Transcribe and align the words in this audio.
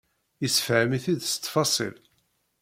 Yessefhem-it-id 0.41 1.21
s 1.25 1.33
ttfaṣil. 1.35 1.95